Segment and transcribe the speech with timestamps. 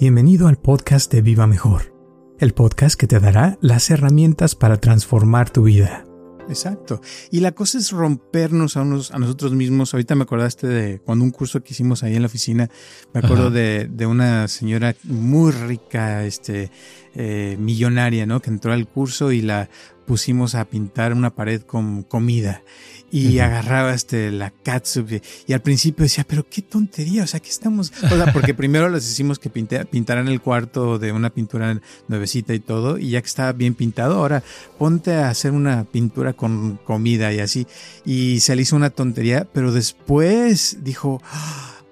[0.00, 1.92] Bienvenido al podcast de Viva Mejor,
[2.38, 6.04] el podcast que te dará las herramientas para transformar tu vida.
[6.48, 7.00] Exacto.
[7.32, 9.92] Y la cosa es rompernos a, unos, a nosotros mismos.
[9.92, 12.70] Ahorita me acordaste de cuando un curso que hicimos ahí en la oficina,
[13.12, 16.70] me acuerdo de, de, una señora muy rica, este,
[17.16, 18.40] eh, millonaria, ¿no?
[18.40, 19.68] Que entró al curso y la
[20.08, 22.62] pusimos a pintar una pared con comida
[23.10, 27.50] y agarraba este la catsup y, al principio decía, pero qué tontería, o sea, que
[27.50, 31.78] estamos, o sea, porque primero les hicimos que pintaran el cuarto de una pintura
[32.08, 34.42] nuevecita y todo, y ya que estaba bien pintado, ahora
[34.78, 37.66] ponte a hacer una pintura con comida y así,
[38.06, 41.20] y se le hizo una tontería, pero después dijo,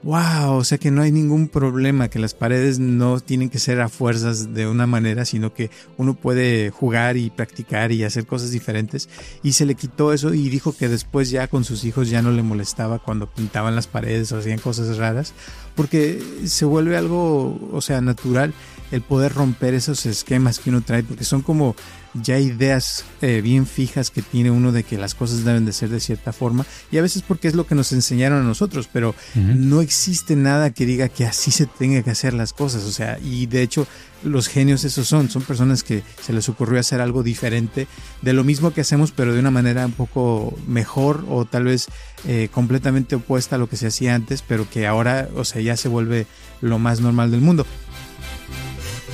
[0.02, 3.80] wow, o sea que no hay ningún problema, que las paredes no tienen que ser
[3.80, 8.50] a fuerzas de una manera, sino que uno puede jugar y practicar y hacer cosas
[8.50, 9.08] diferentes.
[9.42, 12.30] Y se le quitó eso y dijo que después ya con sus hijos ya no
[12.30, 15.32] le molestaba cuando pintaban las paredes o hacían cosas raras,
[15.74, 18.54] porque se vuelve algo, o sea, natural
[18.92, 21.74] el poder romper esos esquemas que uno trae, porque son como
[22.22, 25.88] ya ideas eh, bien fijas que tiene uno de que las cosas deben de ser
[25.88, 29.14] de cierta forma y a veces porque es lo que nos enseñaron a nosotros, pero
[29.34, 33.18] no existe nada que diga que así se tenga que hacer las cosas, o sea,
[33.18, 33.86] y de hecho
[34.22, 37.86] los genios esos son, son personas que se les ocurrió hacer algo diferente
[38.22, 41.88] de lo mismo que hacemos, pero de una manera un poco mejor o tal vez
[42.26, 45.76] eh, completamente opuesta a lo que se hacía antes, pero que ahora, o sea, ya
[45.76, 46.26] se vuelve
[46.60, 47.66] lo más normal del mundo.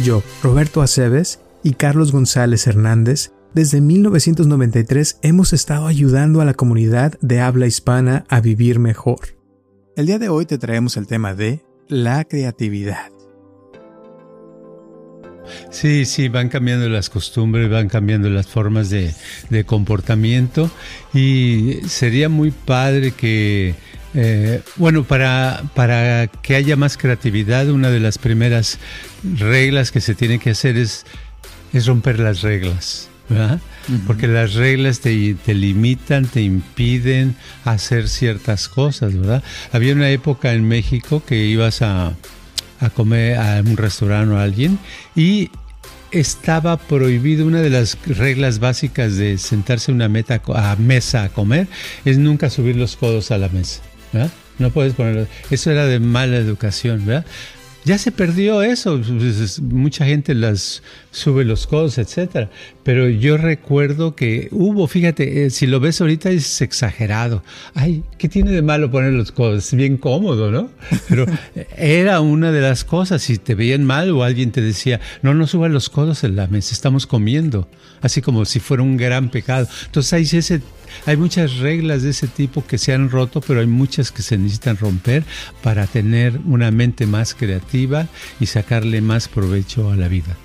[0.03, 7.19] Yo, Roberto Aceves, y Carlos González Hernández, desde 1993 hemos estado ayudando a la comunidad
[7.20, 9.36] de habla hispana a vivir mejor.
[9.96, 13.12] El día de hoy te traemos el tema de la creatividad.
[15.70, 19.14] Sí, sí, van cambiando las costumbres, van cambiando las formas de,
[19.66, 20.70] comportamiento
[21.12, 23.74] y sería muy padre que,
[24.14, 28.78] eh, bueno, para, para que haya más creatividad, una de las primeras
[29.38, 31.04] reglas que se tiene que hacer es
[31.73, 33.60] es romper las reglas, ¿verdad?
[34.06, 37.34] Porque las reglas te, te, limitan, te impiden
[37.65, 39.43] hacer ciertas cosas, ¿verdad?
[39.72, 42.12] Había una época en México que ibas a,
[42.81, 44.78] a comer a un restaurante o a alguien
[45.16, 45.50] y
[46.11, 51.28] estaba prohibido, una de las reglas básicas de sentarse a una meta, a mesa a
[51.31, 51.69] comer,
[52.05, 53.81] es nunca subir los codos a la mesa,
[54.12, 54.31] ¿verdad?
[54.59, 55.27] No puedes ponerlo.
[55.50, 57.25] Eso era de mala educación, ¿verdad?
[57.84, 59.00] Ya se perdió eso,
[59.60, 62.48] mucha gente las sube los codos, etcétera.
[62.84, 67.43] Pero yo recuerdo que hubo, fíjate, eh, si lo ves ahorita es exagerado.
[67.75, 69.66] Ay, ¿qué tiene de malo poner los codos?
[69.66, 70.70] Es bien cómodo, ¿no?
[71.09, 71.26] Pero
[71.76, 73.22] era una de las cosas.
[73.22, 76.47] Si te veían mal o alguien te decía, no, no suba los codos en la
[76.47, 77.66] mesa, estamos comiendo.
[78.02, 79.68] Así como si fuera un gran pecado.
[79.86, 80.60] Entonces
[81.06, 84.36] hay muchas reglas de ese tipo que se han roto, pero hay muchas que se
[84.36, 85.24] necesitan romper
[85.62, 88.08] para tener una mente más creativa
[88.40, 90.36] y sacarle más provecho a la vida.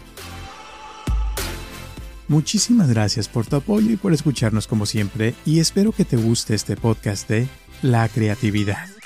[2.28, 6.56] Muchísimas gracias por tu apoyo y por escucharnos como siempre y espero que te guste
[6.56, 7.48] este podcast de
[7.82, 8.97] La Creatividad.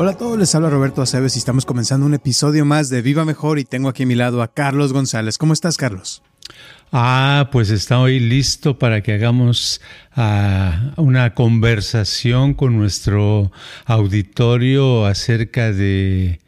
[0.00, 3.24] Hola a todos, les habla Roberto Aceves y estamos comenzando un episodio más de Viva
[3.24, 5.38] Mejor y tengo aquí a mi lado a Carlos González.
[5.38, 6.22] ¿Cómo estás, Carlos?
[6.92, 9.80] Ah, pues está hoy listo para que hagamos
[10.14, 13.50] ah, una conversación con nuestro
[13.86, 16.38] auditorio acerca de,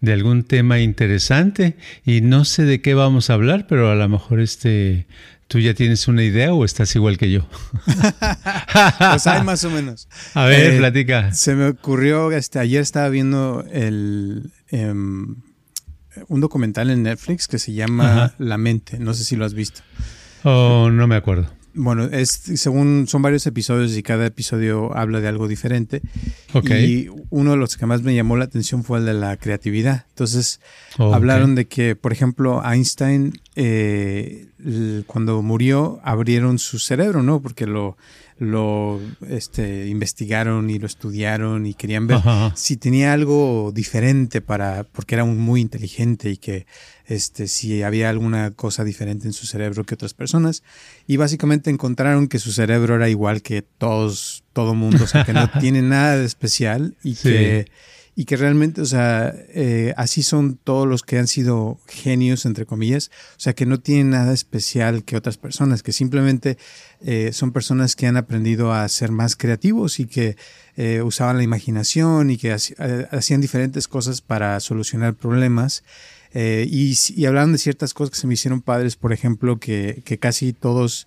[0.00, 4.08] de algún tema interesante y no sé de qué vamos a hablar, pero a lo
[4.08, 5.06] mejor este
[5.48, 7.46] ¿Tú ya tienes una idea o estás igual que yo?
[8.98, 10.08] pues hay más o menos.
[10.34, 11.32] A ver, eh, platica.
[11.32, 15.36] Se me ocurrió, este, ayer estaba viendo el, em,
[16.26, 18.98] un documental en Netflix que se llama La Mente.
[18.98, 19.82] No sé si lo has visto.
[20.42, 21.48] Oh, no me acuerdo.
[21.78, 26.00] Bueno, es según son varios episodios y cada episodio habla de algo diferente.
[26.54, 30.06] Y uno de los que más me llamó la atención fue el de la creatividad.
[30.08, 30.60] Entonces,
[30.98, 34.46] hablaron de que, por ejemplo, Einstein, eh,
[35.06, 37.42] cuando murió, abrieron su cerebro, ¿no?
[37.42, 37.98] Porque lo,
[38.38, 42.18] lo este, investigaron y lo estudiaron y querían ver
[42.54, 46.66] si tenía algo diferente para, porque era muy inteligente y que
[47.06, 50.62] este, si había alguna cosa diferente en su cerebro que otras personas.
[51.06, 55.32] Y básicamente encontraron que su cerebro era igual que todos, todo mundo, o sea, que
[55.32, 57.66] no tiene nada de especial y que
[58.18, 62.64] y que realmente, o sea, eh, así son todos los que han sido genios, entre
[62.64, 66.56] comillas, o sea, que no tienen nada especial que otras personas, que simplemente
[67.02, 70.38] eh, son personas que han aprendido a ser más creativos y que
[70.76, 75.84] eh, usaban la imaginación y que hacían diferentes cosas para solucionar problemas.
[76.34, 81.06] y, y de ciertas cosas que se me hicieron padres, por ejemplo, que casi todos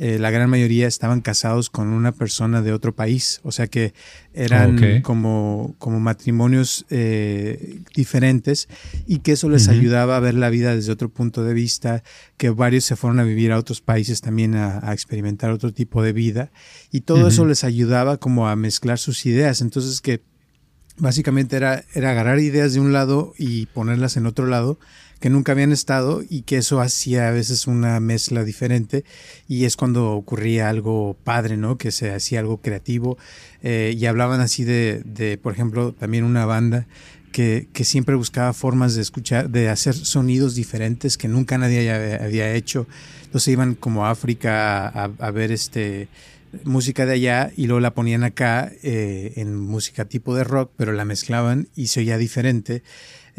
[0.00, 3.94] eh, la gran mayoría estaban casados con una persona de otro país, o sea que
[4.32, 8.68] eran como, como matrimonios eh, diferentes
[9.08, 12.04] y que eso les ayudaba a ver la vida desde otro punto de vista,
[12.36, 16.12] que varios se fueron a vivir a otros países también a, experimentar otro tipo de
[16.12, 16.52] vida
[16.92, 20.22] y todo eso les ayudaba como a mezclar sus ideas, entonces que
[20.96, 24.78] básicamente era, era agarrar ideas de un lado y ponerlas en otro lado
[25.20, 29.04] que nunca habían estado y que eso hacía a veces una mezcla diferente
[29.48, 31.76] y es cuando ocurría algo padre, ¿no?
[31.76, 33.18] Que se hacía algo creativo
[33.62, 36.86] eh, y hablaban así de, de, por ejemplo, también una banda
[37.32, 42.54] que, que, siempre buscaba formas de escuchar, de hacer sonidos diferentes que nunca nadie había,
[42.54, 42.86] hecho.
[43.24, 46.08] Entonces iban como a África a, ver este
[46.64, 50.92] música de allá y luego la ponían acá eh, en música tipo de rock, pero
[50.92, 52.82] la mezclaban y se oía diferente.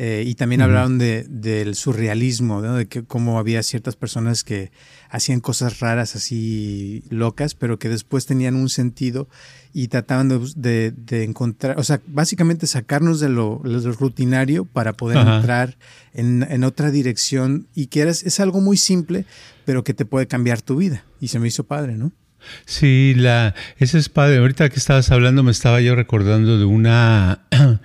[0.01, 4.71] Eh, y también hablaron de, del surrealismo, de que cómo había ciertas personas que
[5.09, 9.27] hacían cosas raras así locas, pero que después tenían un sentido
[9.73, 13.61] y trataban de, de, encontrar, o sea, básicamente sacarnos de lo,
[13.99, 15.77] rutinario para poder entrar
[16.13, 19.25] en, en, otra dirección y que eres, es algo muy simple,
[19.65, 21.03] pero que te puede cambiar tu vida.
[21.19, 22.13] Y se me hizo padre, ¿no?
[22.65, 24.37] Sí, la, ese es padre.
[24.37, 27.41] Ahorita que estabas hablando me estaba yo recordando de una,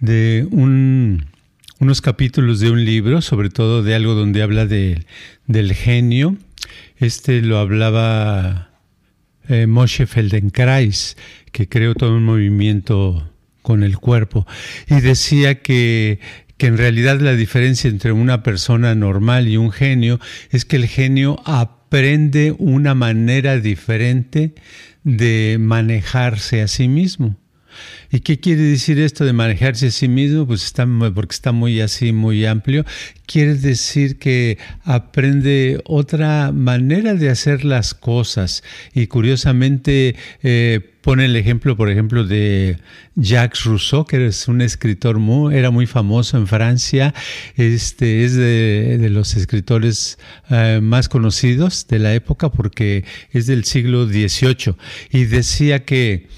[0.00, 1.32] de un
[1.80, 5.04] unos capítulos de un libro, sobre todo de algo donde habla de,
[5.46, 6.36] del genio.
[6.96, 8.70] Este lo hablaba
[9.48, 11.16] eh, Moshe Feldenkrais,
[11.52, 13.30] que creó todo un movimiento
[13.62, 14.46] con el cuerpo,
[14.88, 16.20] y decía que,
[16.58, 20.20] que en realidad la diferencia entre una persona normal y un genio
[20.50, 24.54] es que el genio aprende una manera diferente
[25.02, 27.36] de manejarse a sí mismo.
[28.10, 30.46] ¿Y qué quiere decir esto de manejarse a sí mismo?
[30.46, 32.84] Pues está, porque está muy así, muy amplio.
[33.26, 38.62] Quiere decir que aprende otra manera de hacer las cosas.
[38.94, 42.78] Y curiosamente eh, pone el ejemplo, por ejemplo, de
[43.14, 47.14] Jacques Rousseau, que es un escritor muy, era muy famoso en Francia.
[47.56, 50.18] Este es de, los escritores
[50.50, 54.76] eh, más conocidos de la época porque es del siglo XVIII.
[55.10, 56.28] Y decía que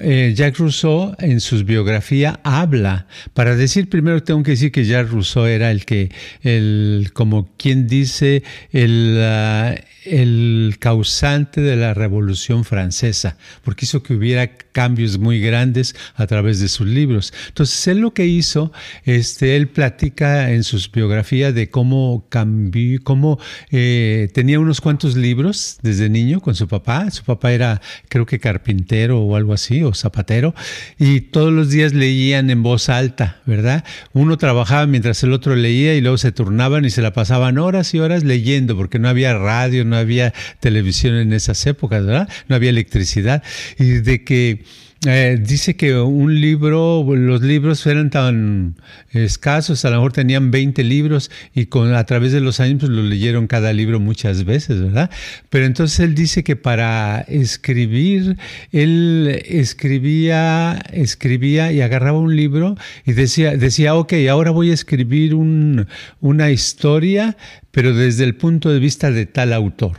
[0.00, 5.12] eh, Jacques Rousseau en su biografía habla, para decir primero tengo que decir que Jacques
[5.12, 6.10] Rousseau era el que,
[6.42, 8.42] el, como quien dice,
[8.72, 9.74] el, ah,
[10.04, 16.60] el causante de la Revolución Francesa, porque hizo que hubiera cambios muy grandes a través
[16.60, 17.32] de sus libros.
[17.48, 18.72] Entonces, él lo que hizo,
[19.04, 23.38] este, él platica en sus biografías de cómo cambió, cómo
[23.70, 27.10] eh, tenía unos cuantos libros desde niño con su papá.
[27.10, 30.54] Su papá era, creo que carpintero o algo así, o zapatero,
[30.98, 33.84] y todos los días leían en voz alta, ¿verdad?
[34.12, 37.94] Uno trabajaba mientras el otro leía y luego se turnaban y se la pasaban horas
[37.94, 42.28] y horas leyendo, porque no había radio, no había televisión en esas épocas, ¿verdad?
[42.48, 43.42] No había electricidad.
[43.78, 44.64] Y de que
[45.04, 48.76] eh, dice que un libro, los libros eran tan
[49.10, 52.90] escasos, a lo mejor tenían 20 libros y con, a través de los años pues,
[52.92, 55.10] lo leyeron cada libro muchas veces, ¿verdad?
[55.50, 58.36] Pero entonces él dice que para escribir,
[58.70, 65.34] él escribía, escribía y agarraba un libro y decía, decía ok, ahora voy a escribir
[65.34, 65.88] un,
[66.20, 67.36] una historia,
[67.72, 69.96] pero desde el punto de vista de tal autor.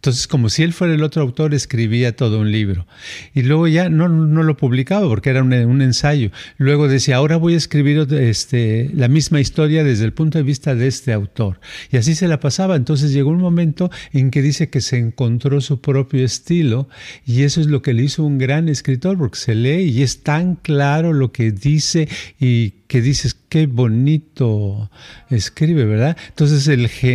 [0.00, 2.86] Entonces, como si él fuera el otro autor, escribía todo un libro.
[3.34, 6.30] Y luego ya no, no lo publicaba porque era un, un, ensayo.
[6.56, 10.74] Luego decía, ahora voy a escribir este, la misma historia desde el punto de vista
[10.74, 11.60] de este autor.
[11.92, 12.76] Y así se la pasaba.
[12.76, 16.88] Entonces llegó un momento en que dice que se encontró su propio estilo
[17.26, 20.22] y eso es lo que le hizo un gran escritor porque se lee y es
[20.22, 22.08] tan claro lo que dice
[22.40, 24.90] y que dices, qué bonito
[25.30, 26.16] escribe, ¿verdad?
[26.30, 26.66] Entonces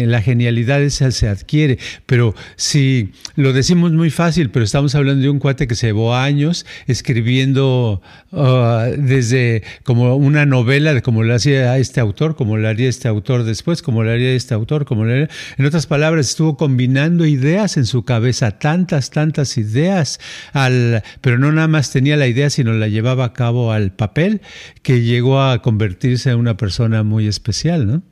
[0.07, 5.29] la genialidad esa se adquiere, pero si lo decimos muy fácil, pero estamos hablando de
[5.29, 8.01] un cuate que se llevó años escribiendo
[8.31, 13.09] uh, desde como una novela, de como lo hacía este autor, como lo haría este
[13.09, 15.29] autor después, como lo haría este autor, como lo haría...
[15.57, 20.21] En otras palabras, estuvo combinando ideas en su cabeza, tantas, tantas ideas,
[20.53, 24.39] al, pero no nada más tenía la idea, sino la llevaba a cabo al papel,
[24.81, 28.03] que llegó a convertirse en una persona muy especial, ¿no?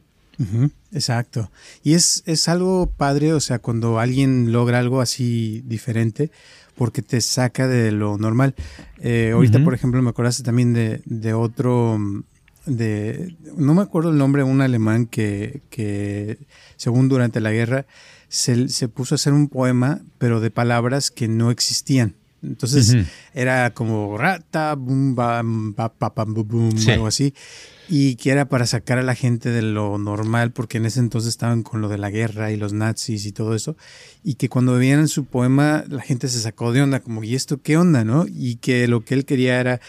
[0.92, 1.52] exacto.
[1.84, 6.32] Y es, es algo padre, o sea, cuando alguien logra algo así diferente,
[6.74, 8.56] porque te saca de lo normal.
[9.02, 12.00] Eh, ahorita, por ejemplo, me acordaste también de, de otro,
[12.66, 16.40] de, no me acuerdo el nombre, un alemán que, que
[16.76, 17.86] según durante la guerra,
[18.30, 22.16] se, se puso a hacer un poema, pero de palabras que no existían.
[22.44, 22.96] Entonces
[23.34, 25.94] era como rata, boom, bam, ba,
[26.26, 27.34] boom, algo así.
[27.90, 31.30] Y que era para sacar a la gente de lo normal, porque en ese entonces
[31.30, 33.76] estaban con lo de la guerra y los nazis y todo eso.
[34.24, 37.62] Y que cuando veían su poema, la gente se sacó de onda, como, ¿y esto
[37.62, 38.26] qué onda, no?
[38.28, 39.82] Y que lo que él quería era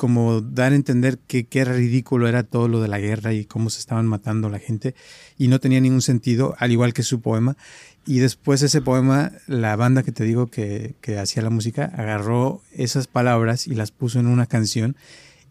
[0.00, 3.68] como dar a entender que qué ridículo era todo lo de la guerra y cómo
[3.68, 4.94] se estaban matando la gente
[5.36, 7.58] y no tenía ningún sentido, al igual que su poema.
[8.06, 12.62] Y después ese poema, la banda que te digo que, que hacía la música, agarró
[12.72, 14.96] esas palabras y las puso en una canción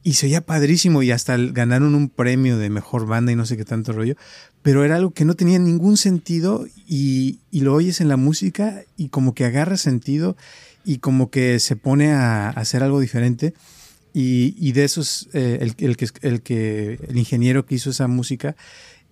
[0.04, 3.58] y se oía padrísimo y hasta ganaron un premio de mejor banda y no sé
[3.58, 4.16] qué tanto rollo,
[4.62, 8.84] pero era algo que no tenía ningún sentido y, y lo oyes en la música
[8.98, 10.38] y como que agarra sentido
[10.86, 13.54] y como que se pone a, hacer algo diferente.
[14.12, 18.58] Y, de esos, eh, el, el, que, el que el ingeniero que hizo esa música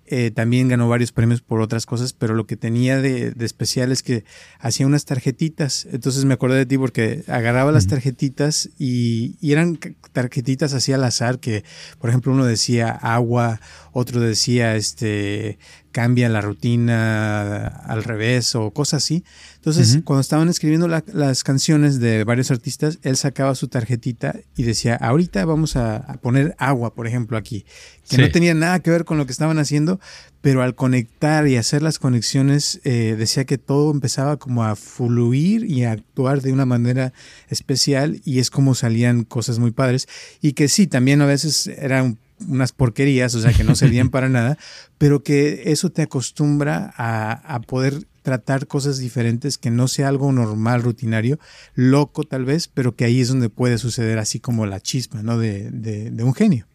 [0.10, 4.04] eh, también ganó varios premios por otras cosas, pero lo que tenía de, especial es
[4.04, 4.24] que
[4.60, 5.88] hacía unas tarjetitas.
[5.92, 9.78] Entonces me acordé de ti porque agarraba las tarjetitas y, y, eran
[10.14, 11.64] tarjetitas así al azar que,
[12.00, 13.60] por ejemplo, uno decía agua,
[13.92, 15.60] otro decía este
[15.92, 19.24] cambia la rutina al revés o cosas así.
[19.56, 24.96] Entonces, cuando estaban escribiendo las canciones de varios artistas, él sacaba su tarjetita y decía,
[24.96, 27.66] ahorita vamos a, poner agua, por ejemplo, aquí,
[28.08, 30.00] que no tenía nada que ver con lo que estaban haciendo,
[30.40, 35.66] pero al conectar y hacer las conexiones, eh, decía que todo empezaba como a fluir
[35.66, 37.12] y a actuar de una manera
[37.50, 40.08] especial y es como salían cosas muy padres.
[40.42, 42.18] Y que sí, también a veces era un
[42.48, 44.58] unas porquerías, o sea, que no servían para nada,
[44.98, 50.32] pero que eso te acostumbra a, a, poder tratar cosas diferentes, que no sea algo
[50.32, 51.40] normal, rutinario,
[51.76, 55.38] loco tal vez, pero que ahí es donde puede suceder así como la chispa, ¿no?
[55.38, 56.68] De, de, de un genio.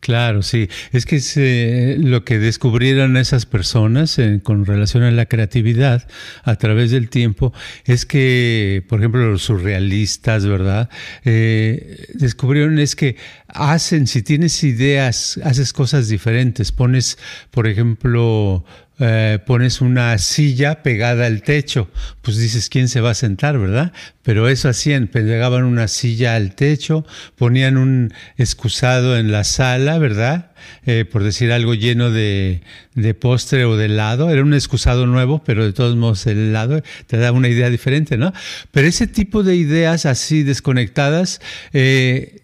[0.00, 0.68] Claro, sí.
[0.92, 6.06] Es que lo que descubrieron esas personas eh, con relación a la creatividad
[6.44, 7.52] a través del tiempo
[7.84, 10.88] es que, por ejemplo, los surrealistas, ¿verdad?
[11.24, 13.16] Eh, descubrieron es que
[13.48, 16.72] hacen, si tienes ideas, haces cosas diferentes.
[16.72, 17.18] Pones,
[17.50, 18.64] por ejemplo,
[19.00, 21.88] eh, pones una silla pegada al techo,
[22.20, 23.92] pues dices, ¿quién se va a sentar, verdad?
[24.28, 30.50] Pero eso hacían, pegaban una silla al techo, ponían un excusado en la sala, ¿verdad?
[30.84, 32.60] Eh, por decir algo lleno de,
[32.94, 34.28] de, postre o de helado.
[34.28, 38.18] Era un excusado nuevo, pero de todos modos el helado te da una idea diferente,
[38.18, 38.34] ¿no?
[38.70, 41.40] Pero ese tipo de ideas así desconectadas,
[41.72, 42.42] eh,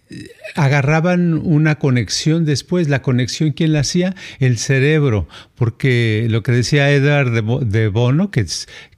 [0.54, 2.88] agarraban una conexión después.
[2.88, 4.14] La conexión, ¿quién la hacía?
[4.38, 8.46] El cerebro, porque lo que decía Edgar de, Bono, que,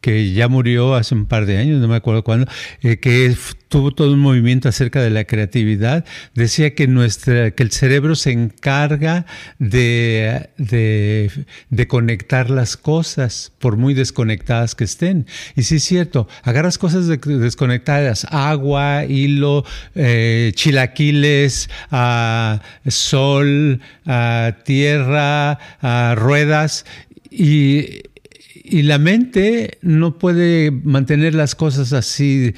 [0.01, 2.51] que ya murió hace un par de años, no me acuerdo cuándo,
[2.83, 3.35] eh, que
[3.69, 6.05] tuvo todo un movimiento acerca de la creatividad,
[6.35, 9.27] decía que, nuestra, que el cerebro se encarga
[9.59, 11.31] de, de,
[11.71, 15.27] de conectar las cosas, por muy desconectadas que estén.
[15.57, 19.65] Y sí es cierto, agarras cosas desconectadas, agua, hilo,
[19.95, 26.85] eh, chilaquiles, a sol, a tierra, a ruedas,
[27.31, 28.03] y
[28.69, 32.55] y la mente no puede mantener las cosas así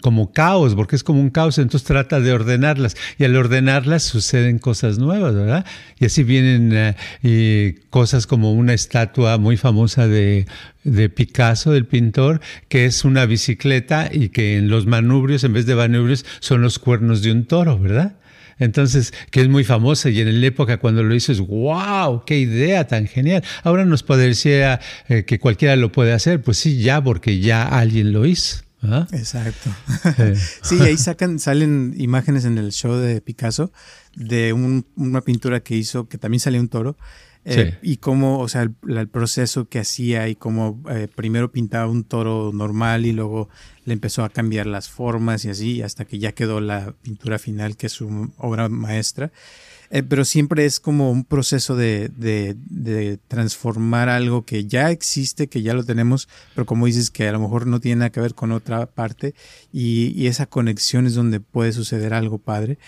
[0.00, 2.96] como caos, porque es como un caos, entonces trata de ordenarlas.
[3.18, 5.64] Y al ordenarlas suceden cosas nuevas, ¿verdad?
[5.98, 10.46] Y así vienen eh, cosas como una estatua muy famosa de,
[10.84, 15.66] de Picasso, del pintor, que es una bicicleta y que en los manubrios, en vez
[15.66, 18.16] de manubrios, son los cuernos de un toro, ¿verdad?
[18.58, 22.38] Entonces, que es muy famosa y en la época cuando lo hizo es, wow, qué
[22.38, 23.44] idea tan genial.
[23.62, 28.12] Ahora nos pareciera eh, que cualquiera lo puede hacer, pues sí, ya, porque ya alguien
[28.12, 28.64] lo hizo.
[28.82, 29.06] ¿ah?
[29.12, 29.70] Exacto.
[30.62, 33.72] sí, ahí sacan, salen imágenes en el show de Picasso
[34.14, 36.96] de una pintura que hizo que también sale un toro
[37.48, 42.02] eh, y cómo, o sea, el, proceso que hacía y cómo eh, primero pintaba un
[42.02, 43.48] toro normal y luego
[43.84, 47.76] le empezó a cambiar las formas y así, hasta que ya quedó la pintura final,
[47.76, 49.30] que es su obra maestra.
[49.90, 55.46] Eh, pero siempre es como un proceso de, de, de, transformar algo que ya existe,
[55.46, 58.20] que ya lo tenemos, pero como dices que a lo mejor no tiene nada que
[58.20, 59.36] ver con otra parte
[59.72, 62.78] y, y esa conexión es donde puede suceder algo padre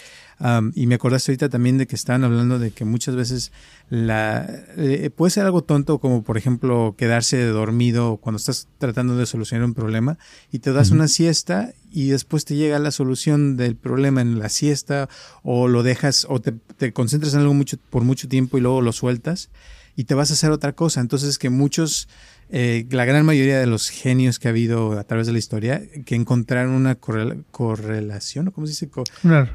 [0.74, 3.50] y me acordaste ahorita también de que estaban hablando de que muchas veces
[3.90, 9.26] la, eh, puede ser algo tonto como por ejemplo quedarse dormido cuando estás tratando de
[9.26, 10.16] solucionar un problema
[10.52, 14.48] y te das una siesta y después te llega la solución del problema en la
[14.48, 15.08] siesta
[15.42, 18.80] o lo dejas o te, te concentras en algo mucho, por mucho tiempo y luego
[18.80, 19.50] lo sueltas
[19.96, 21.00] y te vas a hacer otra cosa.
[21.00, 22.08] Entonces que muchos
[22.50, 25.82] eh, la gran mayoría de los genios que ha habido a través de la historia,
[26.06, 28.88] que encontraron una correlación, ¿cómo se dice?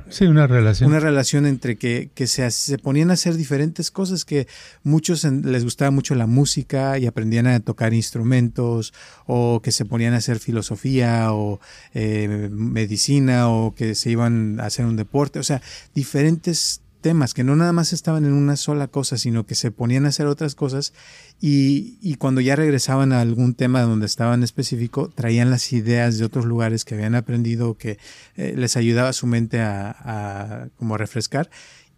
[0.09, 0.89] sí, una relación.
[0.89, 4.47] Una relación entre que, que se, se, ponían a hacer diferentes cosas, que
[4.83, 8.93] muchos les gustaba mucho la música y aprendían a tocar instrumentos,
[9.25, 11.59] o que se ponían a hacer filosofía o
[11.95, 15.61] eh, medicina, o que se iban a hacer un deporte, o sea,
[15.95, 20.05] diferentes temas que no nada más estaban en una sola cosa, sino que se ponían
[20.05, 20.93] a hacer otras cosas
[21.39, 26.45] y, cuando ya regresaban a algún tema donde estaban específico, traían las ideas de otros
[26.45, 27.99] lugares que habían aprendido que
[28.37, 31.51] eh, les ayudaba su mente a, a como refrescar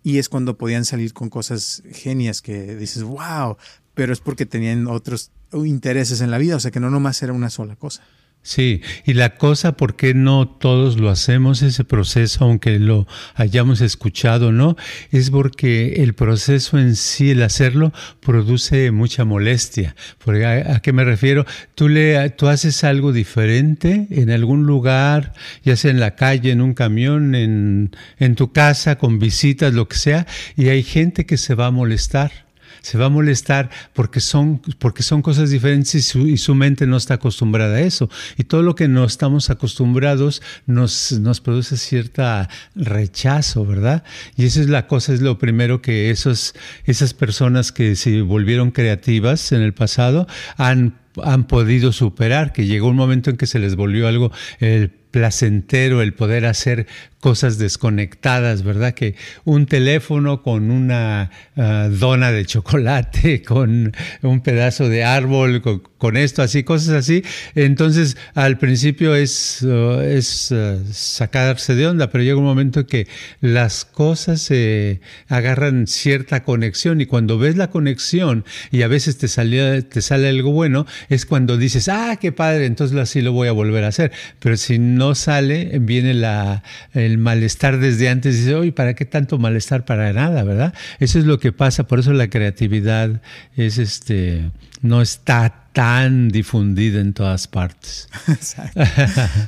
[0.03, 3.57] y es cuando podían salir con cosas genias que dices, wow,
[3.93, 7.31] pero es porque tenían otros intereses en la vida, o sea que no nomás era
[7.31, 8.03] una sola cosa.
[8.45, 13.81] Sí, y la cosa, ¿por qué no todos lo hacemos ese proceso, aunque lo hayamos
[13.81, 14.75] escuchado, no?
[15.09, 19.95] Es porque el proceso en sí, el hacerlo, produce mucha molestia.
[20.23, 21.43] Porque, ¿a, qué me refiero?
[21.73, 25.33] Tú, le, tú haces algo diferente en algún lugar,
[25.63, 29.87] ya sea en la calle, en un camión, en, en tu casa, con visitas, lo
[29.87, 32.44] que sea, y hay gente que se va a molestar
[32.85, 36.85] se va a molestar porque son, porque son cosas diferentes y su, y su, mente
[36.85, 38.11] no está acostumbrada a eso.
[38.37, 44.03] Y todo lo que no estamos acostumbrados nos, nos produce cierta rechazo, ¿verdad?
[44.37, 46.53] Y esa es la cosa, es lo primero que esos,
[46.85, 52.89] esas personas que se volvieron creativas en el pasado han han podido superar, que llegó
[52.89, 56.87] un momento en que se les volvió algo el placentero el poder hacer
[57.21, 58.93] cosas desconectadas, ¿verdad?
[58.93, 65.63] Que un teléfono con una ah, dona de chocolate, con un pedazo de árbol,
[65.97, 67.23] con, esto, así, cosas así.
[67.55, 73.07] Entonces, al principio es, es uh, sacarse de onda, pero llega un momento que
[73.41, 79.29] las cosas se agarran cierta conexión y cuando ves la conexión y a veces te,
[79.29, 83.47] sale, te sale algo bueno, es cuando dices, ah, qué padre, entonces así lo voy
[83.47, 84.11] a volver a hacer.
[84.39, 89.37] Pero si no sale, viene la, el malestar desde antes, dice, oye, ¿para qué tanto
[89.37, 89.85] malestar?
[89.85, 90.73] Para nada, ¿verdad?
[90.99, 93.21] Eso es lo que pasa, por eso la creatividad
[93.55, 94.49] es este,
[94.81, 98.07] no está tan difundida en todas partes.
[98.27, 98.81] Exacto.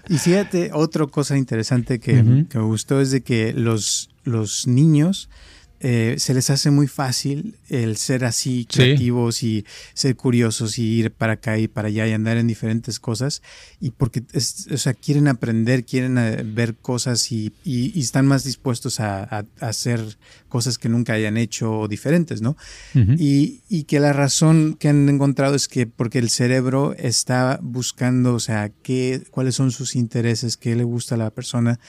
[0.09, 5.29] y fíjate, otra cosa interesante que, que, me gustó es de que los, los niños
[5.79, 11.11] eh, se les hace muy fácil el ser así creativos y ser curiosos y ir
[11.11, 13.43] para acá y para allá y andar en diferentes cosas.
[13.79, 14.23] Y porque
[14.71, 19.45] o sea, quieren aprender, quieren eh, ver cosas y, y, están más dispuestos a, a,
[19.59, 20.01] hacer
[20.49, 22.57] cosas que nunca hayan hecho diferentes, ¿no?
[23.17, 28.33] y, y, que la razón que han encontrado es que porque el cerebro está buscando,
[28.33, 31.79] o sea, qué, cuáles son sus intereses, qué le gusta a la persona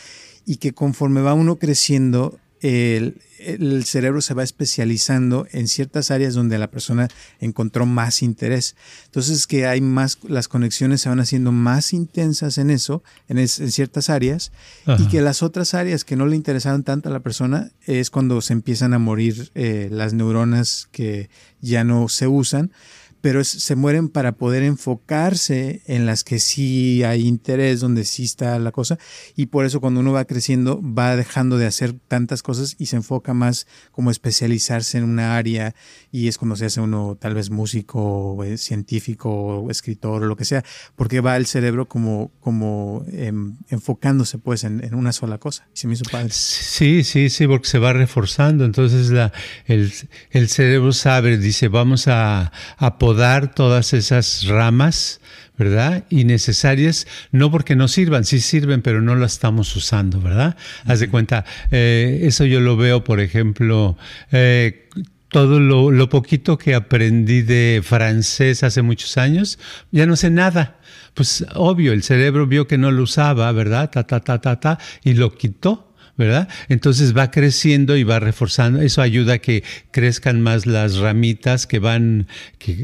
[0.44, 6.34] y que conforme va uno creciendo, el, el, cerebro se va especializando en ciertas áreas
[6.34, 7.08] donde la persona
[7.40, 8.76] encontró más interés.
[9.06, 13.48] Entonces que hay más, las conexiones se van haciendo más intensas en eso, en, en
[13.48, 14.52] ciertas áreas,
[14.98, 18.40] y que las otras áreas que no le interesaron tanto a la persona es cuando
[18.40, 22.72] se empiezan a morir eh, las neuronas que ya no se usan
[23.20, 28.58] pero se mueren para poder enfocarse en las que sí hay interés, donde sí está
[28.58, 28.98] la cosa,
[29.36, 32.96] y por eso cuando uno va creciendo va dejando de hacer tantas cosas y se
[32.96, 35.74] enfoca más como especializarse en una área
[36.10, 40.64] y es cuando se hace uno tal vez músico, eh, científico, escritor lo que sea,
[40.96, 45.68] porque va el cerebro como, como em, enfocándose pues en, una sola cosa.
[45.72, 46.30] Se me hizo padre.
[46.30, 49.32] Sí, sí, sí, porque se va reforzando, entonces la,
[49.66, 49.92] el,
[50.30, 55.22] el cerebro sabe, dice, vamos a, a podar todas esas ramas,
[55.56, 56.04] ¿verdad?
[56.10, 60.58] Innecesarias, no porque no sirvan, sí sirven, pero no las estamos usando, ¿verdad?
[60.84, 63.96] Haz de cuenta, eh, eso yo lo veo, por ejemplo,
[64.30, 64.90] eh,
[65.30, 69.58] todo lo, lo, poquito que aprendí de francés hace muchos años,
[69.90, 70.76] ya no sé nada.
[71.14, 73.88] Pues obvio, el cerebro vio que no lo usaba, ¿verdad?
[73.90, 75.87] Ta, ta, ta, ta, ta, y lo quitó.
[76.18, 76.48] ¿Verdad?
[76.68, 78.82] Entonces va creciendo y va reforzando.
[78.82, 82.26] Eso ayuda a que crezcan más las ramitas que van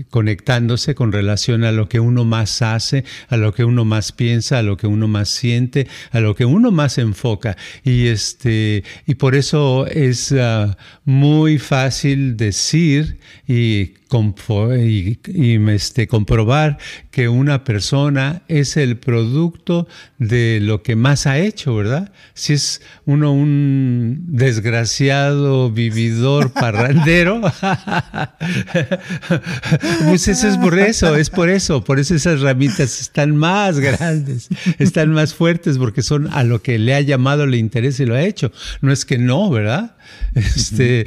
[0.09, 4.59] conectándose con relación a lo que uno más hace, a lo que uno más piensa,
[4.59, 7.57] a lo que uno más siente, a lo que uno más enfoca.
[7.83, 16.78] Y este y por eso es ah, muy fácil decir y y, y este, comprobar
[17.11, 22.12] que una persona es el producto de lo que más ha hecho, ¿verdad?
[22.35, 27.40] Si es uno un desgraciado vividor parrandero,
[30.09, 34.48] pues eso es por eso, es por eso, por eso esas ramitas están más grandes,
[34.78, 38.14] están más fuertes, porque son a lo que le ha llamado, le interesa y lo
[38.14, 38.52] ha hecho.
[38.80, 39.96] No es que no, ¿verdad?
[40.35, 41.07] Este,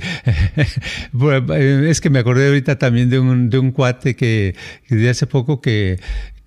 [1.89, 4.53] es que me acordé ahorita también de un, de un cuate que,
[4.85, 5.97] que de hace poco que,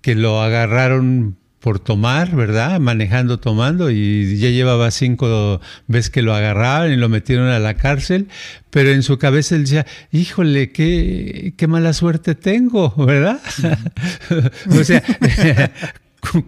[0.01, 2.79] que lo agarraron por tomar, ¿verdad?
[2.79, 7.75] Manejando, tomando, y ya llevaba cinco veces que lo agarraban y lo metieron a la
[7.75, 8.27] cárcel,
[8.69, 13.39] pero en su cabeza él decía, híjole, qué, qué mala suerte tengo, ¿verdad?
[14.79, 15.03] o sea,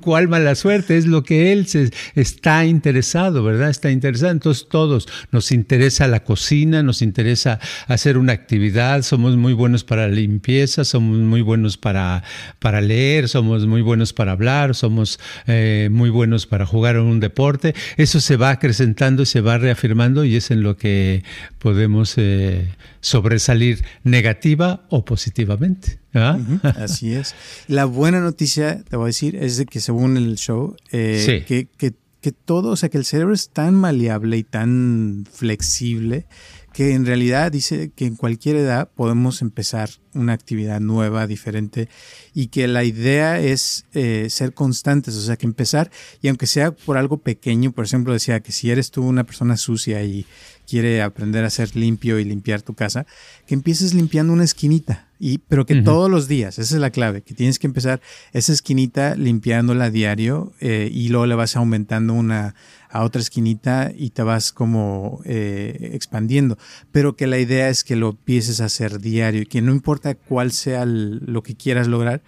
[0.01, 3.69] cuál mala suerte, es lo que él se está interesado, ¿verdad?
[3.69, 4.31] Está interesado.
[4.31, 10.07] Entonces todos nos interesa la cocina, nos interesa hacer una actividad, somos muy buenos para
[10.07, 12.23] la limpieza, somos muy buenos para,
[12.59, 17.19] para leer, somos muy buenos para hablar, somos eh, muy buenos para jugar en un
[17.19, 17.75] deporte.
[17.97, 18.93] Eso se va acrecentando
[19.25, 21.23] se va reafirmando y es en lo que
[21.59, 22.67] podemos eh,
[23.01, 26.02] sobresalir negativa o positivamente.
[26.13, 26.37] ¿Ah?
[26.77, 27.35] así es.
[27.67, 31.67] La buena noticia, te voy a decir, es de que según el show, eh, que,
[31.77, 36.25] que, que todo, o sea, que el cerebro es tan maleable y tan flexible
[36.73, 41.87] que en realidad dice que en cualquier edad podemos empezar una actividad nueva, diferente,
[42.33, 46.71] y que la idea es eh, ser constantes, o sea, que empezar, y aunque sea
[46.71, 50.25] por algo pequeño, por ejemplo, decía que si eres tú una persona sucia y
[50.67, 53.05] quiere aprender a ser limpio y limpiar tu casa,
[53.45, 57.21] que empieces limpiando una esquinita, y, pero que todos los días, esa es la clave,
[57.21, 58.01] que tienes que empezar
[58.33, 62.55] esa esquinita limpiándola a diario eh, y luego le vas aumentando una
[62.89, 66.57] a otra esquinita y te vas como eh, expandiendo,
[66.91, 70.13] pero que la idea es que lo empieces a hacer diario y que no importa
[70.13, 72.21] cuál sea lo que quieras lograr,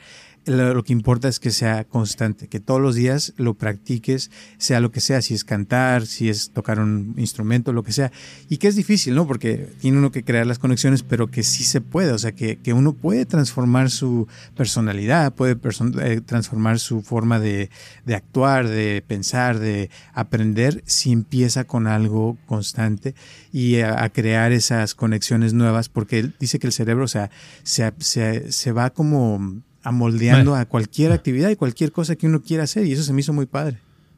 [0.46, 4.92] lo, que importa es que sea constante, que todos los días lo practiques, sea lo
[4.92, 8.12] que sea, si es cantar, si es tocar un instrumento, lo que sea.
[8.50, 9.28] Y que es difícil, ¿no?
[9.28, 12.58] Porque tiene uno que crear las conexiones, pero que sí se puede, o sea, que,
[12.58, 15.58] que uno puede transformar su personalidad, puede
[16.02, 17.70] eh, transformar su forma de,
[18.06, 23.16] de actuar, de pensar, de aprender, si empieza con algo constante
[23.52, 27.32] y a, crear esas conexiones nuevas, porque dice que el cerebro, o sea,
[27.64, 32.64] se, se, se va como amoldeando a cualquier actividad y cualquier cosa que uno quiera
[32.64, 33.78] hacer y eso se me hizo muy padre.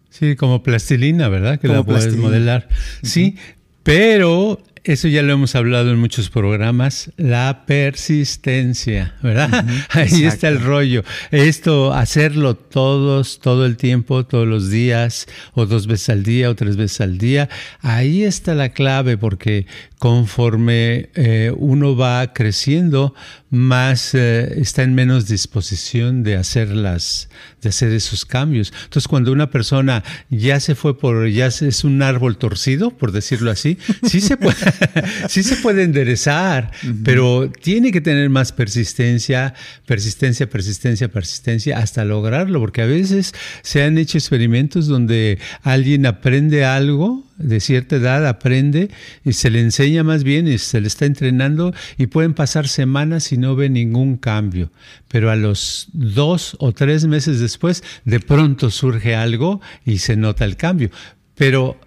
[0.09, 1.59] Sí, como plastilina, ¿verdad?
[1.59, 2.69] Que la puedes modelar.
[3.03, 3.35] Sí,
[3.83, 9.65] pero eso ya lo hemos hablado en muchos programas, la persistencia, ¿verdad?
[9.89, 11.03] Ahí está el rollo.
[11.29, 16.55] Esto, hacerlo todos, todo el tiempo, todos los días, o dos veces al día, o
[16.55, 17.49] tres veces al día,
[17.81, 19.65] ahí está la clave, porque
[19.99, 23.13] conforme eh, uno va creciendo,
[23.49, 27.29] más eh, está en menos disposición de hacer las,
[27.61, 28.71] de hacer esos cambios.
[28.83, 33.49] Entonces, cuando una persona ya se fue por, ya es un árbol torcido, por decirlo
[33.49, 34.55] así, sí se puede,
[35.29, 36.71] sí se puede enderezar,
[37.03, 39.53] pero tiene que tener más persistencia,
[39.85, 46.65] persistencia, persistencia, persistencia, hasta lograrlo, porque a veces se han hecho experimentos donde alguien aprende
[46.65, 48.89] algo de cierta edad aprende
[49.23, 53.31] y se le enseña más bien y se le está entrenando y pueden pasar semanas
[53.31, 54.71] y no ve ningún cambio.
[55.07, 60.45] Pero a los dos o tres meses después, de pronto surge algo y se nota
[60.45, 60.89] el cambio.
[61.35, 61.79] Pero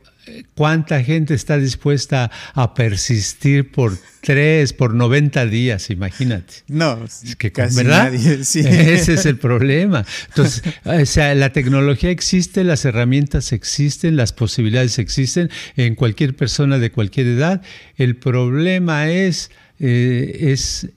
[0.55, 5.91] ¿Cuánta gente está dispuesta a persistir por tres, por 90 días?
[5.91, 6.55] Imagínate.
[6.69, 8.13] No, es que casi ¿verdad?
[8.13, 8.35] nadie.
[8.41, 10.05] Ese es el problema.
[10.29, 16.79] Entonces, o sea, la tecnología existe, las herramientas existen, las posibilidades existen en cualquier persona
[16.79, 17.63] de cualquier edad.
[17.97, 20.89] El problema es, eh, es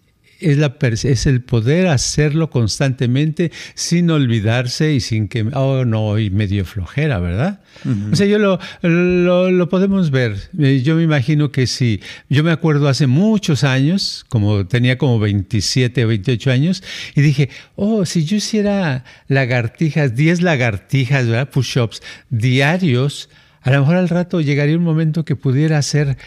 [0.43, 6.29] es, la, es el poder hacerlo constantemente sin olvidarse y sin que, oh no, y
[6.29, 7.61] medio flojera, ¿verdad?
[8.11, 10.37] O sea, yo lo, lo, podemos ver.
[10.59, 15.19] Eh, yo me imagino que si, yo me acuerdo hace muchos años, como tenía como
[15.19, 16.83] 27 o 28 años,
[17.15, 21.49] y dije, oh, si yo hiciera lagartijas, 10 lagartijas, ¿verdad?
[21.49, 23.29] Push-ups diarios,
[23.63, 26.17] a lo mejor al rato llegaría un momento que pudiera hacer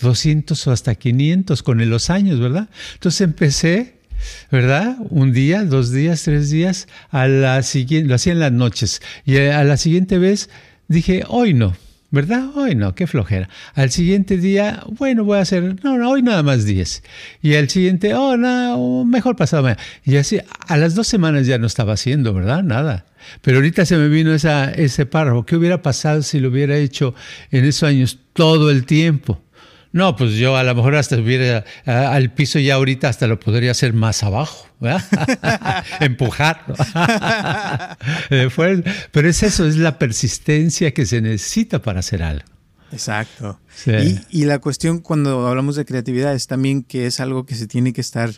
[0.00, 2.68] 200 o hasta 500 con los años, ¿verdad?
[2.94, 3.94] Entonces empecé,
[4.50, 4.96] ¿verdad?
[5.10, 9.36] Un día, dos días, tres días, a la siguiente, lo hacía en las noches, y
[9.38, 10.50] a la siguiente vez
[10.88, 11.74] dije, hoy no.
[12.12, 12.50] ¿verdad?
[12.54, 13.48] Hoy no, qué flojera.
[13.74, 17.02] Al siguiente día, bueno, voy a hacer, no, no, hoy nada más 10.
[17.40, 19.80] Y al siguiente, oh, no, mejor pasado mañana.
[20.04, 22.62] Y así, a las dos semanas ya no estaba haciendo, ¿verdad?
[22.62, 23.06] Nada.
[23.40, 25.46] Pero ahorita se me vino esa, ese párrafo.
[25.46, 27.14] ¿Qué hubiera pasado si lo hubiera hecho
[27.50, 29.40] en esos años todo el tiempo?
[29.92, 33.72] No, pues yo a lo mejor hasta hubiera al piso ya ahorita hasta lo podría
[33.72, 34.66] hacer más abajo,
[36.00, 36.64] empujar.
[38.28, 42.44] Pero es eso, es la persistencia que se necesita para hacer algo.
[42.90, 43.58] Exacto.
[43.86, 47.66] Y, y, la cuestión cuando hablamos de creatividad es también que es algo que se
[47.66, 48.30] tiene que estar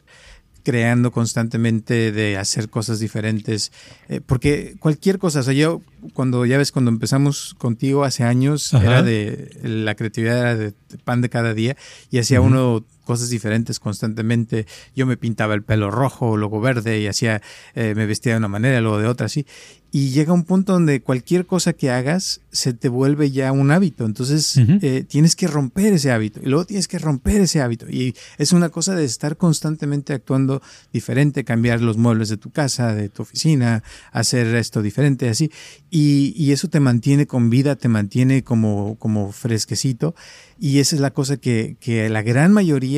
[0.65, 3.71] creando constantemente de hacer cosas diferentes,
[4.09, 5.83] eh, porque cualquier cosa, o sea, yo
[6.15, 10.75] cuando ya ves cuando empezamos contigo hace años era de la creatividad era de
[11.05, 11.77] pan de cada día
[12.11, 14.67] y hacía uno cosas diferentes constantemente.
[14.97, 17.43] Yo me pintaba el pelo rojo, luego verde y hacía,
[17.75, 19.47] eh, me vestía de una manera, luego de otra, así.
[19.95, 24.05] Y llega un punto donde cualquier cosa que hagas se te vuelve ya un hábito.
[24.05, 27.89] Entonces eh, tienes que romper ese hábito y luego tienes que romper ese hábito.
[27.89, 30.63] Y es una cosa de estar constantemente actuando
[30.93, 35.53] diferente, cambiar los muebles de tu casa, de tu oficina, hacer esto diferente, así.
[35.91, 40.17] Y, y eso te mantiene con vida, te mantiene como, como fresquecito.
[40.59, 42.94] Y esa es la cosa que, que la gran mayoría,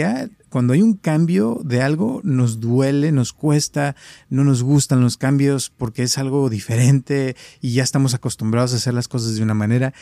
[0.49, 3.97] cuando hay un cambio de algo, nos duele, nos cuesta,
[4.31, 8.95] no nos gustan los cambios porque es algo diferente y ya estamos acostumbrados a hacer
[8.95, 9.93] las cosas de una manera.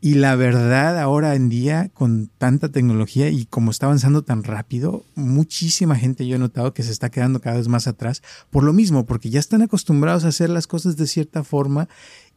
[0.00, 5.06] Y la verdad, ahora en día, con tanta tecnología y como está avanzando tan rápido,
[5.14, 8.72] muchísima gente yo he notado que se está quedando cada vez más atrás por lo
[8.72, 11.88] mismo, porque ya están acostumbrados a hacer las cosas de cierta forma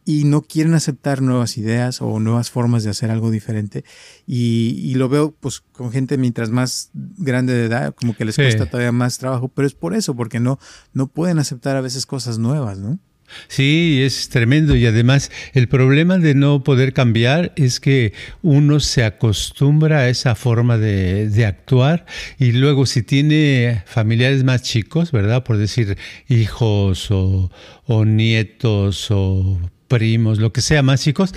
[0.05, 3.83] y no quieren aceptar nuevas ideas o nuevas formas de hacer algo diferente.
[4.27, 8.67] Y, lo veo pues con gente mientras más grande de edad, como que les cuesta
[8.67, 10.57] todavía más trabajo, pero es por eso, porque no,
[10.93, 12.99] no pueden aceptar a veces cosas nuevas, ¿no?
[13.47, 18.13] Sí, es tremendo y además el problema de no poder cambiar es que
[18.43, 22.05] uno se acostumbra a esa forma de, de, actuar
[22.37, 25.43] y luego si tiene familiares más chicos, ¿verdad?
[25.43, 27.51] Por decir hijos o,
[27.85, 31.33] o nietos o primos, lo que sea, más chicos,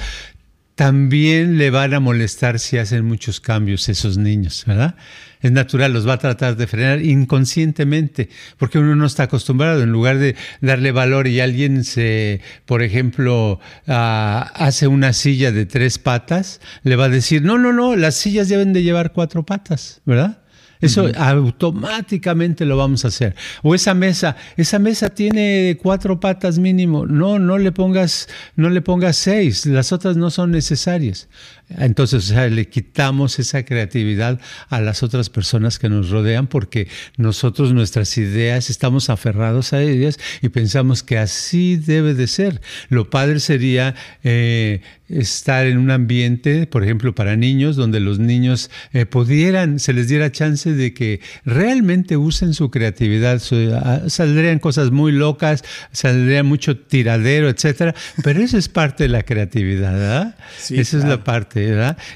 [0.78, 4.94] también le van a molestar si hacen muchos cambios esos niños, ¿verdad?
[5.40, 9.90] Es natural, los va a tratar de frenar inconscientemente, porque uno no está acostumbrado, en
[9.90, 13.58] lugar de darle valor y alguien se, por ejemplo,
[13.88, 18.14] ah, hace una silla de tres patas, le va a decir, no, no, no, las
[18.14, 20.42] sillas deben de llevar cuatro patas, ¿verdad?
[20.80, 23.34] Eso automáticamente lo vamos a hacer.
[23.62, 27.06] O esa mesa, esa mesa tiene cuatro patas mínimo.
[27.06, 29.66] No, no le pongas, no le pongas seis.
[29.66, 31.28] Las otras no son necesarias.
[31.70, 36.88] Entonces, o sea, le quitamos esa creatividad a las otras personas que nos rodean porque
[37.16, 42.62] nosotros nuestras ideas estamos aferrados a ellas y pensamos que así debe de ser.
[42.88, 48.70] Lo padre sería eh, estar en un ambiente, por ejemplo, para niños, donde los niños
[48.92, 53.42] eh, pudieran, se les diera chance de que realmente usen su creatividad.
[53.74, 59.22] Ah, saldrían cosas muy locas, saldría mucho tiradero, etcétera, pero eso es parte de la
[59.22, 60.36] creatividad, ¿verdad?
[60.70, 61.57] esa es la parte.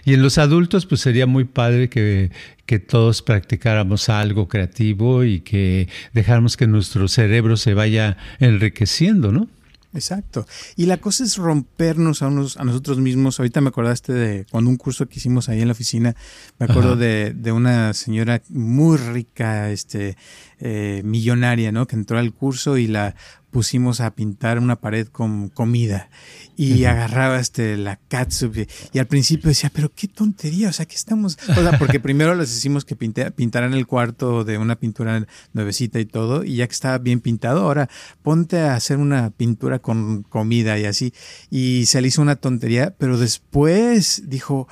[0.04, 2.30] Y en los adultos, pues sería muy padre que,
[2.66, 9.48] que todos practicáramos algo creativo y que dejáramos que nuestro cerebro se vaya enriqueciendo, ¿no?
[9.94, 10.46] Exacto.
[10.74, 13.38] Y la cosa es rompernos a, unos, a nosotros mismos.
[13.38, 16.16] Ahorita me acordaste de cuando un curso que hicimos ahí en la oficina,
[16.58, 20.16] me acuerdo de, de, una señora muy rica, este,
[20.60, 21.86] eh, millonaria, ¿no?
[21.86, 23.14] Que entró al curso y la
[23.52, 26.08] pusimos a pintar una pared con comida
[26.56, 30.96] y agarraba este la catsup y, al principio decía, pero qué tontería, o sea, que
[30.96, 36.00] estamos, o sea, porque primero les hicimos que pintaran el cuarto de una pintura nuevecita
[36.00, 37.88] y todo y ya que estaba bien pintado, ahora
[38.22, 41.12] ponte a hacer una pintura con comida y así.
[41.50, 44.66] Y se le hizo una tontería, pero después dijo,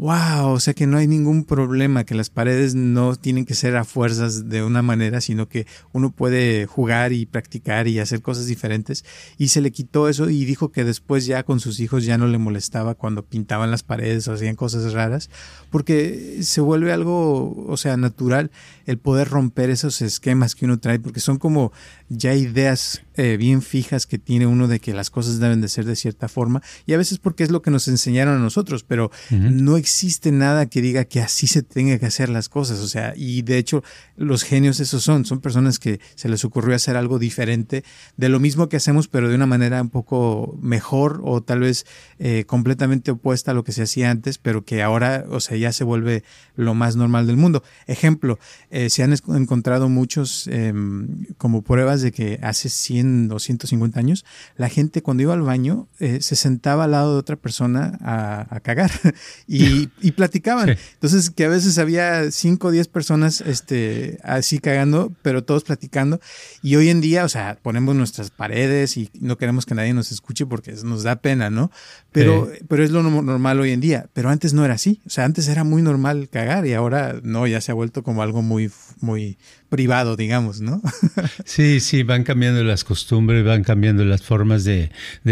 [0.00, 3.76] Wow, o sea que no hay ningún problema, que las paredes no tienen que ser
[3.76, 8.46] a fuerzas de una manera, sino que uno puede jugar y practicar y hacer cosas
[8.46, 9.04] diferentes.
[9.36, 12.28] Y se le quitó eso y dijo que después ya con sus hijos ya no
[12.28, 15.28] le molestaba cuando pintaban las paredes o hacían cosas raras,
[15.68, 18.50] porque se vuelve algo, o sea, natural
[18.86, 21.72] el poder romper esos esquemas que uno trae, porque son como
[22.10, 25.84] ya ideas eh, bien fijas que tiene uno de que las cosas deben de ser
[25.84, 29.10] de cierta forma, y a veces porque es lo que nos enseñaron a nosotros, pero
[29.30, 33.14] no existe nada que diga que así se tenga que hacer las cosas, o sea,
[33.16, 33.82] y de hecho
[34.16, 37.84] los genios esos son, son personas que se les ocurrió hacer algo diferente
[38.16, 41.86] de lo mismo que hacemos, pero de una manera un poco mejor o tal vez
[42.18, 45.72] eh, completamente opuesta a lo que se hacía antes, pero que ahora, o sea, ya
[45.72, 46.24] se vuelve
[46.56, 47.62] lo más normal del mundo.
[47.86, 48.38] Ejemplo,
[48.70, 54.24] eh, se han encontrado muchos em, como pruebas de que hace 100 o 150 años
[54.56, 58.60] la gente cuando iba al baño eh, se sentaba al lado de otra persona a,
[58.60, 58.90] cagar
[59.46, 60.76] y, platicaban.
[60.94, 66.20] Entonces que a veces había 5 o 10 personas este, así cagando, pero todos platicando.
[66.62, 70.12] Y hoy en día, o sea, ponemos nuestras paredes y no queremos que nadie nos
[70.12, 71.70] escuche porque nos da pena, ¿no?
[72.12, 74.08] Pero, pero es lo normal hoy en día.
[74.12, 75.00] Pero antes no era así.
[75.06, 78.22] O sea, antes era muy normal cagar y ahora no, ya se ha vuelto como
[78.22, 79.38] algo muy, muy
[79.70, 80.82] privado, digamos, ¿no?
[81.46, 84.90] sí, sí, van cambiando las costumbres, van cambiando las formas de,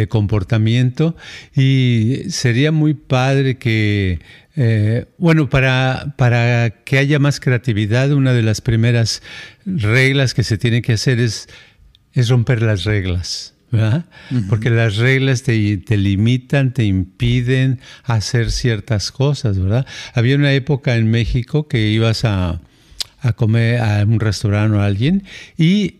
[0.08, 1.16] comportamiento
[1.54, 4.20] y sería muy padre que,
[4.56, 9.22] eh, bueno, para, para que haya más creatividad, una de las primeras
[9.66, 11.48] reglas que se tiene que hacer es,
[12.14, 13.54] es romper las reglas.
[13.70, 14.06] ¿verdad?
[14.48, 19.84] Porque las reglas te, te, limitan, te impiden hacer ciertas cosas, ¿verdad?
[20.14, 22.62] Había una época en México que ibas a,
[23.20, 25.24] a comer a un restaurante o a alguien
[25.56, 25.96] y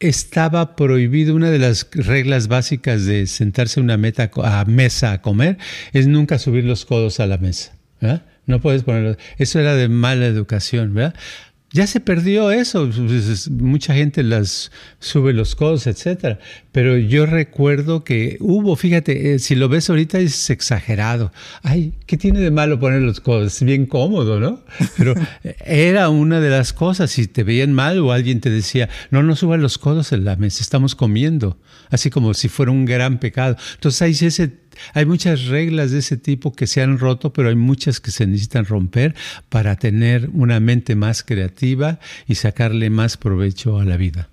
[0.00, 5.22] estaba prohibido, una de las reglas básicas de sentarse a una meta, a mesa a
[5.22, 5.58] comer
[5.92, 7.72] es nunca subir los codos a la mesa.
[8.46, 9.16] No puedes ponerlo.
[9.38, 11.14] Eso era de mala educación, ¿verdad?
[11.74, 16.38] Ya se perdió eso, pues, mucha gente las sube los codos, etcétera.
[16.70, 21.32] Pero yo recuerdo que hubo, fíjate, eh, si lo ves ahorita es exagerado.
[21.64, 23.56] Ay, ¿qué tiene de malo poner los codos?
[23.56, 24.60] Es bien cómodo, ¿no?
[24.96, 25.14] Pero
[25.64, 27.10] era una de las cosas.
[27.10, 30.36] Si te veían mal o alguien te decía, no, no suban los codos en la
[30.36, 31.58] mesa, estamos comiendo.
[31.90, 33.56] Así como si fuera un gran pecado.
[33.74, 34.46] Entonces hay ese
[34.92, 38.26] hay muchas reglas de ese tipo que se han roto, pero hay muchas que se
[38.26, 39.14] necesitan romper
[39.48, 44.28] para tener una mente más creativa y sacarle más provecho a la vida.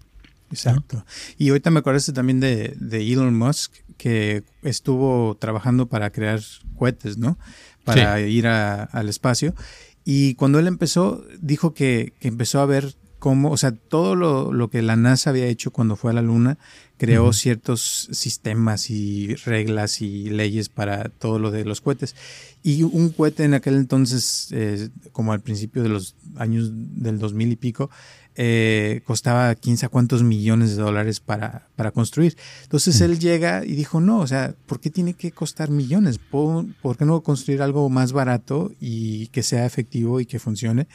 [0.51, 1.06] Exacto.
[1.38, 6.41] Y ahorita me acordaste también de, Elon Musk, que estuvo trabajando para crear
[6.75, 7.38] cohetes, ¿no?
[7.84, 9.56] Para ir al espacio.
[10.04, 14.52] Y cuando él empezó, dijo que, que empezó a ver cómo, o sea, todo lo,
[14.52, 16.58] lo, que la NASA había hecho cuando fue a la Luna,
[16.98, 22.16] creó ciertos sistemas y reglas y leyes para todo lo de los cohetes.
[22.64, 27.52] Y un cohete en aquel entonces, eh, como al principio de los años del 2000
[27.52, 27.92] y pico,
[28.36, 32.36] eh, costaba 15 a cuántos millones de dólares para, para construir.
[32.64, 36.18] Entonces él llega y dijo, no, o sea, ¿por qué tiene que costar millones?
[36.18, 40.88] ¿Por qué no construir algo más barato y que sea efectivo y que funcione?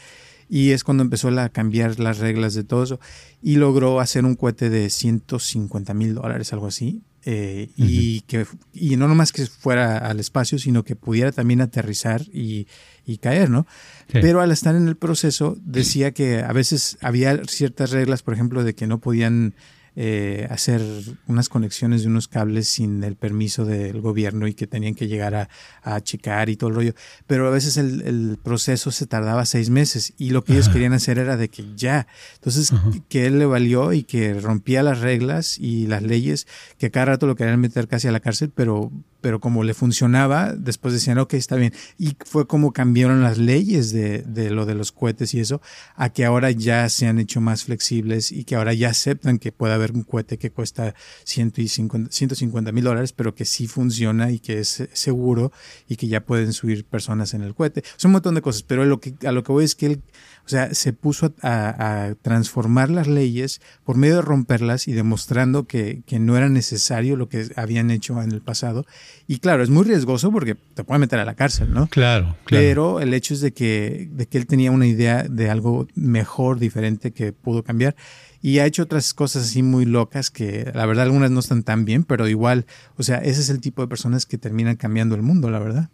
[0.48, 3.00] Y es cuando empezó a cambiar las reglas de todo eso.
[3.42, 7.02] Y logró hacer un cohete de 150 mil dólares, algo así.
[7.28, 12.22] Eh, y, que, y no nomás que fuera al espacio, sino que pudiera también aterrizar
[12.32, 12.68] y,
[13.04, 13.66] y caer, ¿no?
[14.12, 18.62] Pero al estar en el proceso decía que a veces había ciertas reglas, por ejemplo,
[18.62, 19.54] de que no podían
[19.98, 20.82] eh, hacer
[21.26, 25.35] unas conexiones de unos cables sin el permiso del gobierno y que tenían que llegar
[25.35, 25.48] a,
[25.82, 26.94] a checar y todo el rollo.
[27.26, 31.18] Pero a veces el, proceso se tardaba seis meses y lo que ellos querían hacer
[31.18, 32.06] era de que ya.
[32.35, 32.72] Entonces,
[33.09, 36.46] que él le valió y que rompía las reglas y las leyes,
[36.78, 38.92] que cada rato lo querían meter casi a la cárcel, pero
[39.27, 41.73] pero como le funcionaba, después decían, ok, está bien.
[41.99, 45.61] Y fue como cambiaron las leyes de, de, lo de los cohetes y eso,
[45.97, 49.51] a que ahora ya se han hecho más flexibles y que ahora ya aceptan que
[49.51, 54.61] puede haber un cohete que cuesta 150 mil dólares, pero que sí funciona y que
[54.61, 55.51] es seguro
[55.89, 57.83] y que ya pueden subir personas en el cohete.
[57.97, 60.03] Son un montón de cosas, pero lo que, a lo que voy es que él
[60.47, 66.03] o sea, se puso a, transformar las leyes por medio de romperlas y demostrando que,
[66.07, 68.87] que, no era necesario lo que habían hecho en el pasado.
[69.26, 71.88] Y claro, es muy riesgoso porque te puede meter a la cárcel, ¿no?
[71.88, 72.64] Claro, claro.
[72.64, 76.59] Pero el hecho es de que, de que él tenía una idea de algo mejor,
[76.59, 77.96] diferente, que pudo cambiar.
[78.42, 81.85] Y ha hecho otras cosas así muy locas que la verdad algunas no están tan
[81.85, 85.22] bien, pero igual, o sea, ese es el tipo de personas que terminan cambiando el
[85.22, 85.90] mundo, la verdad.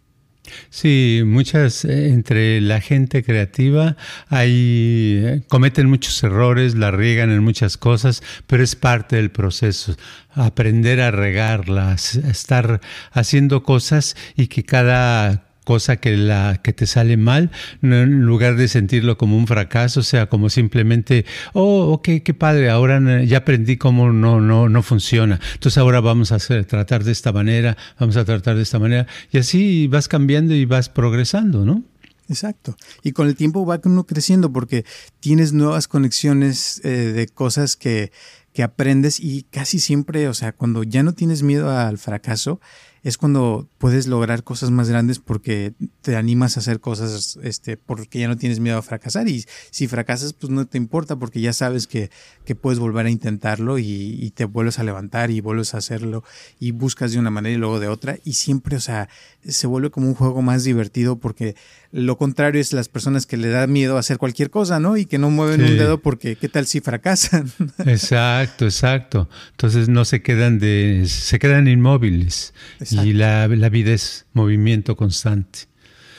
[0.69, 3.95] Sí, muchas, eh, entre la gente creativa,
[4.27, 9.95] hay, eh, cometen muchos errores, la riegan en muchas cosas, pero es parte del proceso.
[10.31, 17.17] Aprender a regarlas, estar haciendo cosas y que cada cosa que, la, que te sale
[17.17, 22.69] mal, en lugar de sentirlo como un fracaso, sea como simplemente, oh, ok, qué padre,
[22.69, 25.39] ahora ya aprendí cómo no, no, no funciona.
[25.53, 29.07] Entonces ahora vamos a hacer, tratar de esta manera, vamos a tratar de esta manera,
[29.31, 31.83] y así vas cambiando y vas progresando, ¿no?
[32.29, 32.75] Exacto.
[33.03, 34.85] Y con el tiempo va uno creciendo porque
[35.19, 38.11] tienes nuevas conexiones eh, de cosas que,
[38.53, 42.61] que aprendes y casi siempre, o sea, cuando ya no tienes miedo al fracaso,
[43.03, 48.19] es cuando puedes lograr cosas más grandes porque te animas a hacer cosas este, porque
[48.19, 49.27] ya no tienes miedo a fracasar.
[49.27, 52.09] Y si fracasas, pues no te importa porque ya sabes que,
[52.45, 53.85] que puedes volver a intentarlo y,
[54.21, 56.23] y, te vuelves a levantar y vuelves a hacerlo
[56.61, 58.17] y buscas de una manera y luego de otra.
[58.23, 59.09] Y siempre, o sea,
[59.45, 61.55] se vuelve como un juego más divertido porque
[61.91, 64.95] lo contrario es las personas que le da miedo a hacer cualquier cosa, ¿no?
[64.95, 67.51] Y que no mueven un dedo porque qué tal si fracasan.
[67.85, 69.29] Exacto, exacto.
[69.51, 72.53] Entonces no se quedan de, se quedan inmóviles
[72.93, 75.59] y la, la vida es movimiento constante.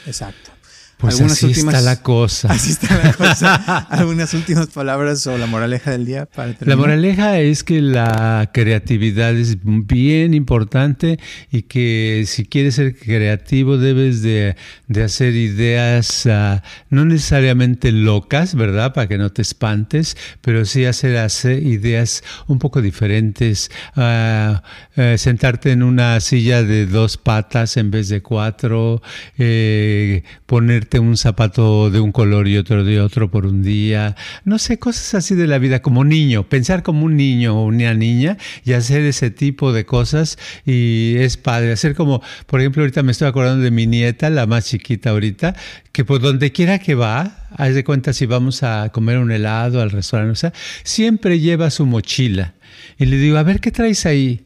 [0.05, 0.54] Exacto.
[0.97, 2.51] Pues así está la cosa.
[2.51, 3.55] Así está la cosa.
[3.89, 6.67] Algunas últimas palabras o la moraleja del día para terminar.
[6.67, 11.19] La moraleja es que la creatividad es bien importante
[11.51, 14.55] y que si quieres ser creativo debes de,
[15.03, 18.93] hacer ideas uh, no necesariamente locas, ¿verdad?
[18.93, 23.69] Para que no te espantes, pero sí hacer, hacer ideas un poco diferentes.
[23.95, 24.55] Uh,
[25.01, 29.01] uh, sentarte en una silla de dos patas en vez de cuatro,
[29.37, 34.59] eh, poner un zapato de un color y otro de otro por un día, no
[34.59, 38.37] sé, cosas así de la vida, como niño, pensar como un niño o una niña
[38.63, 43.11] y hacer ese tipo de cosas y es padre, hacer como, por ejemplo, ahorita me
[43.11, 45.55] estoy acordando de mi nieta, la más chiquita ahorita,
[45.91, 49.81] que por donde quiera que va, haz de cuenta si vamos a comer un helado
[49.81, 52.53] al restaurante, o sea, siempre lleva su mochila.
[52.97, 54.44] Y le digo, a ver, ¿qué traes ahí?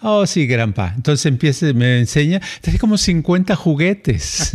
[0.00, 0.92] Oh, sí, granpa.
[0.94, 4.52] Entonces empieza, me enseña, tiene como 50 juguetes,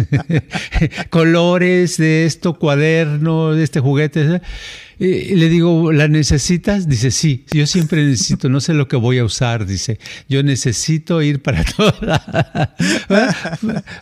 [1.09, 4.41] colores de esto, cuaderno, de este juguete.
[4.99, 6.87] Le digo, ¿la necesitas?
[6.87, 11.21] Dice, sí, yo siempre necesito, no sé lo que voy a usar, dice, yo necesito
[11.21, 12.75] ir para toda.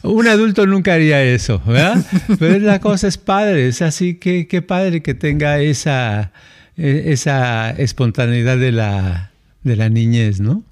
[0.02, 2.04] Un adulto nunca haría eso, ¿verdad?
[2.40, 6.32] Pero la cosa es padre, es así que qué padre que tenga esa,
[6.76, 9.32] e, esa espontaneidad de la,
[9.64, 10.64] de la niñez, ¿no?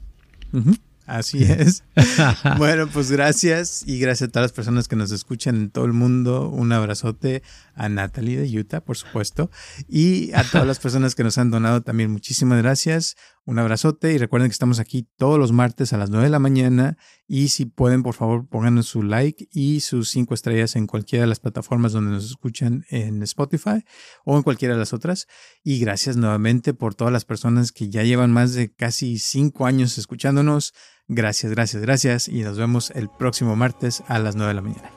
[1.06, 1.84] Así es.
[2.58, 5.94] bueno, pues gracias y gracias a todas las personas que nos escuchan en todo el
[5.94, 6.50] mundo.
[6.50, 7.42] Un abrazote
[7.74, 9.50] a Natalie de Utah, por supuesto,
[9.88, 12.12] y a todas las personas que nos han donado también.
[12.12, 13.16] Muchísimas gracias.
[13.48, 16.40] Un abrazote y recuerden que estamos aquí todos los martes a las 9 de la
[16.40, 21.24] mañana y si pueden, por favor, pónganos su like y sus cinco estrellas en cualquiera
[21.24, 23.84] de las plataformas donde nos escuchan en Spotify
[24.26, 25.28] o en cualquiera de las otras.
[25.64, 30.00] Y gracias nuevamente por todas las personas que ya llevan más de casi cinco años
[30.00, 30.74] escuchándonos.
[31.08, 34.92] Gracias, gracias, gracias y nos vemos el próximo martes a las 9 de la mañana.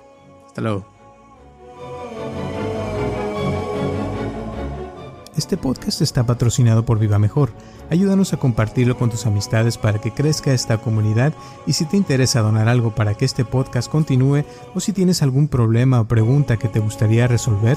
[0.47, 0.99] Hasta luego.
[5.37, 7.53] Este podcast está patrocinado por Viva Mejor.
[7.91, 11.33] Ayúdanos a compartirlo con tus amistades para que crezca esta comunidad
[11.67, 14.45] y si te interesa donar algo para que este podcast continúe
[14.75, 17.77] o si tienes algún problema o pregunta que te gustaría resolver,